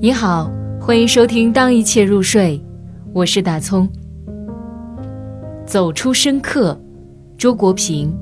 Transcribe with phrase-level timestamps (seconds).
[0.00, 0.50] 你好，
[0.80, 2.58] 欢迎收听《当一切入睡》，
[3.12, 3.88] 我是大葱。
[5.64, 6.76] 走出深刻，
[7.38, 8.12] 周国平。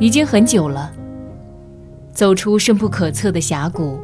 [0.00, 0.92] 已经很久了，
[2.12, 4.00] 走出深不可测的峡谷，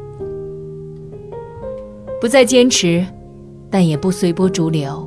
[2.21, 3.05] 不再坚持，
[3.69, 5.05] 但也不随波逐流，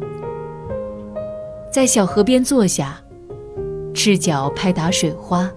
[1.72, 3.00] 在小河边坐下，
[4.06, 5.50] 赤脚拍打水花，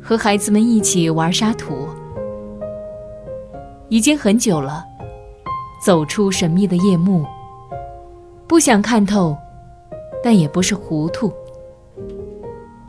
[0.00, 1.88] 和孩子们一起玩沙土。
[3.88, 4.84] 已经很久了，
[5.84, 7.24] 走出神秘的夜幕，
[8.46, 9.36] 不想看透，
[10.22, 11.32] 但也不是糊涂。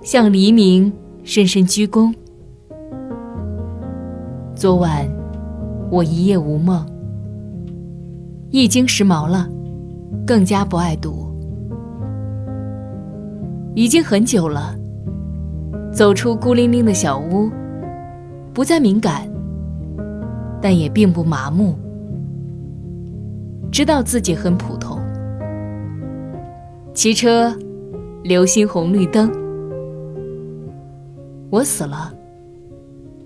[0.03, 2.13] 向黎明深深鞠躬。
[4.53, 5.09] 昨晚
[5.89, 6.85] 我一夜无梦，
[8.51, 9.49] 易经时髦了，
[10.23, 11.28] 更加不爱读。
[13.79, 14.75] 已经很久了，
[15.89, 17.49] 走出孤零零的小屋，
[18.53, 19.25] 不再敏感，
[20.61, 21.75] 但也并不麻木，
[23.71, 24.99] 知道自己很普通。
[26.93, 27.55] 骑车，
[28.21, 29.31] 流星红绿灯。
[31.49, 32.13] 我死了，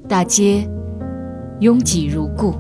[0.08, 0.70] 大街
[1.62, 2.54] 拥挤如故。